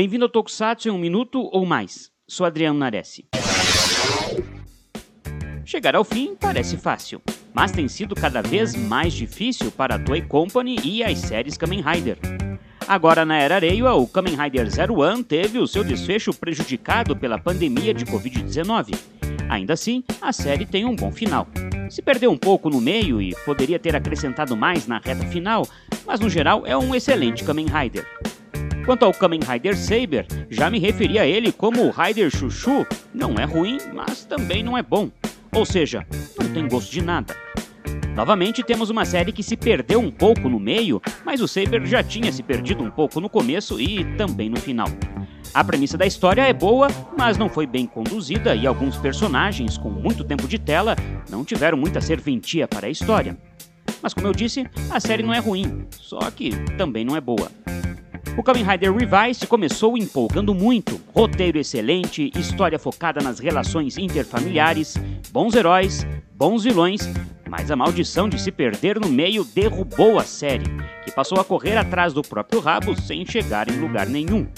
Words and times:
Bem-vindo 0.00 0.24
ao 0.24 0.30
Tokusatsu 0.30 0.88
em 0.88 0.90
um 0.90 0.96
minuto 0.96 1.50
ou 1.52 1.66
mais. 1.66 2.10
Sou 2.26 2.46
Adriano 2.46 2.78
Nares. 2.78 3.20
Chegar 5.62 5.94
ao 5.94 6.04
fim 6.04 6.34
parece 6.34 6.78
fácil, 6.78 7.20
mas 7.52 7.70
tem 7.70 7.86
sido 7.86 8.14
cada 8.14 8.40
vez 8.40 8.74
mais 8.74 9.12
difícil 9.12 9.70
para 9.70 9.96
a 9.96 9.98
Toei 9.98 10.22
Company 10.22 10.78
e 10.82 11.04
as 11.04 11.18
séries 11.18 11.58
Kamen 11.58 11.82
Rider. 11.82 12.16
Agora 12.88 13.26
na 13.26 13.36
Era 13.36 13.58
Reiwa, 13.58 13.92
o 13.92 14.08
Kamen 14.08 14.36
Rider 14.36 14.70
Zero 14.70 15.00
One 15.00 15.22
teve 15.22 15.58
o 15.58 15.66
seu 15.66 15.84
desfecho 15.84 16.32
prejudicado 16.32 17.14
pela 17.14 17.38
pandemia 17.38 17.92
de 17.92 18.06
Covid-19. 18.06 18.98
Ainda 19.50 19.74
assim, 19.74 20.02
a 20.22 20.32
série 20.32 20.64
tem 20.64 20.86
um 20.86 20.96
bom 20.96 21.12
final. 21.12 21.46
Se 21.90 22.00
perdeu 22.00 22.30
um 22.30 22.38
pouco 22.38 22.70
no 22.70 22.80
meio 22.80 23.20
e 23.20 23.34
poderia 23.44 23.78
ter 23.78 23.94
acrescentado 23.94 24.56
mais 24.56 24.86
na 24.86 24.96
reta 24.96 25.26
final, 25.26 25.68
mas 26.06 26.20
no 26.20 26.30
geral 26.30 26.66
é 26.66 26.74
um 26.74 26.94
excelente 26.94 27.44
Kamen 27.44 27.66
Rider. 27.66 28.29
Quanto 28.84 29.04
ao 29.04 29.12
Kamen 29.12 29.40
Rider 29.40 29.76
Saber, 29.76 30.26
já 30.48 30.70
me 30.70 30.78
referi 30.78 31.18
a 31.18 31.26
ele 31.26 31.52
como 31.52 31.86
o 31.86 31.90
Rider 31.90 32.30
Chuchu. 32.30 32.86
Não 33.14 33.34
é 33.34 33.44
ruim, 33.44 33.78
mas 33.94 34.24
também 34.24 34.62
não 34.62 34.76
é 34.76 34.82
bom. 34.82 35.10
Ou 35.54 35.64
seja, 35.64 36.06
não 36.38 36.48
tem 36.52 36.66
gosto 36.66 36.90
de 36.90 37.02
nada. 37.02 37.36
Novamente 38.14 38.62
temos 38.62 38.90
uma 38.90 39.04
série 39.04 39.32
que 39.32 39.42
se 39.42 39.56
perdeu 39.56 40.00
um 40.00 40.10
pouco 40.10 40.48
no 40.48 40.58
meio, 40.58 41.00
mas 41.24 41.40
o 41.40 41.48
Saber 41.48 41.86
já 41.86 42.02
tinha 42.02 42.32
se 42.32 42.42
perdido 42.42 42.82
um 42.82 42.90
pouco 42.90 43.20
no 43.20 43.28
começo 43.28 43.80
e 43.80 44.04
também 44.16 44.50
no 44.50 44.56
final. 44.56 44.88
A 45.54 45.64
premissa 45.64 45.98
da 45.98 46.06
história 46.06 46.42
é 46.42 46.52
boa, 46.52 46.88
mas 47.16 47.36
não 47.36 47.48
foi 47.48 47.66
bem 47.66 47.86
conduzida 47.86 48.54
e 48.54 48.66
alguns 48.66 48.96
personagens 48.96 49.76
com 49.76 49.90
muito 49.90 50.24
tempo 50.24 50.46
de 50.46 50.58
tela 50.58 50.96
não 51.28 51.44
tiveram 51.44 51.78
muita 51.78 52.00
serventia 52.00 52.66
para 52.68 52.86
a 52.86 52.90
história. 52.90 53.36
Mas 54.02 54.14
como 54.14 54.26
eu 54.26 54.32
disse, 54.32 54.66
a 54.90 55.00
série 55.00 55.22
não 55.22 55.34
é 55.34 55.38
ruim, 55.38 55.86
só 55.90 56.18
que 56.30 56.50
também 56.76 57.04
não 57.04 57.16
é 57.16 57.20
boa. 57.20 57.50
O 58.40 58.42
Kamen 58.42 58.64
Rider 58.64 58.90
Revised 58.90 59.46
começou 59.46 59.98
empolgando 59.98 60.54
muito. 60.54 60.98
Roteiro 61.14 61.58
excelente, 61.58 62.32
história 62.34 62.78
focada 62.78 63.20
nas 63.20 63.38
relações 63.38 63.98
interfamiliares, 63.98 64.96
bons 65.30 65.54
heróis, 65.54 66.06
bons 66.32 66.64
vilões, 66.64 67.02
mas 67.50 67.70
a 67.70 67.76
maldição 67.76 68.30
de 68.30 68.40
se 68.40 68.50
perder 68.50 68.98
no 68.98 69.10
meio 69.10 69.44
derrubou 69.44 70.18
a 70.18 70.24
série, 70.24 70.64
que 71.04 71.12
passou 71.12 71.38
a 71.38 71.44
correr 71.44 71.76
atrás 71.76 72.14
do 72.14 72.22
próprio 72.22 72.62
rabo 72.62 72.98
sem 72.98 73.26
chegar 73.26 73.68
em 73.68 73.78
lugar 73.78 74.06
nenhum 74.06 74.48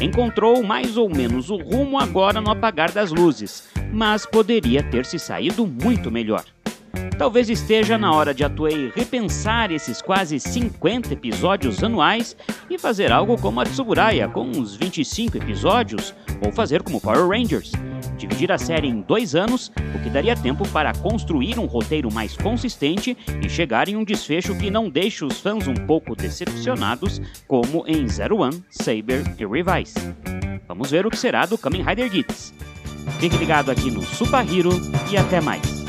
encontrou 0.00 0.64
mais 0.64 0.96
ou 0.96 1.08
menos 1.08 1.48
o 1.48 1.56
rumo 1.56 1.96
agora 1.96 2.40
no 2.40 2.50
apagar 2.50 2.90
das 2.90 3.12
luzes, 3.12 3.68
mas 3.92 4.26
poderia 4.26 4.82
ter 4.82 5.06
se 5.06 5.16
saído 5.16 5.64
muito 5.64 6.10
melhor. 6.10 6.44
Talvez 7.18 7.48
esteja 7.48 7.96
na 7.96 8.12
hora 8.12 8.34
de 8.34 8.42
a 8.42 8.48
Toei 8.48 8.90
repensar 8.94 9.70
esses 9.70 10.02
quase 10.02 10.40
50 10.40 11.12
episódios 11.12 11.82
anuais 11.82 12.36
e 12.68 12.78
fazer 12.78 13.12
algo 13.12 13.40
como 13.40 13.60
a 13.60 13.64
Tsuburaya, 13.64 14.28
com 14.28 14.42
uns 14.42 14.74
25 14.74 15.36
episódios, 15.36 16.14
ou 16.44 16.50
fazer 16.50 16.82
como 16.82 17.00
Power 17.00 17.28
Rangers, 17.28 17.72
dividir 18.16 18.50
a 18.50 18.58
série 18.58 18.88
em 18.88 19.00
dois 19.00 19.34
anos, 19.34 19.70
o 19.94 20.02
que 20.02 20.10
daria 20.10 20.34
tempo 20.34 20.66
para 20.68 20.92
construir 20.94 21.58
um 21.58 21.66
roteiro 21.66 22.12
mais 22.12 22.36
consistente 22.36 23.16
e 23.40 23.48
chegar 23.48 23.88
em 23.88 23.96
um 23.96 24.04
desfecho 24.04 24.56
que 24.56 24.70
não 24.70 24.88
deixe 24.88 25.24
os 25.24 25.40
fãs 25.40 25.66
um 25.68 25.74
pouco 25.74 26.16
decepcionados, 26.16 27.20
como 27.46 27.84
em 27.86 28.08
Zero 28.08 28.38
One, 28.38 28.64
Saber 28.70 29.22
e 29.38 29.46
Revise. 29.46 29.94
Vamos 30.66 30.90
ver 30.90 31.06
o 31.06 31.10
que 31.10 31.16
será 31.16 31.46
do 31.46 31.58
Kamen 31.58 31.82
Rider 31.82 32.10
Gits. 32.10 32.54
Fique 33.18 33.36
ligado 33.36 33.70
aqui 33.70 33.90
no 33.90 34.02
Super 34.02 34.46
Hero 34.48 34.70
e 35.10 35.16
até 35.16 35.40
mais! 35.40 35.81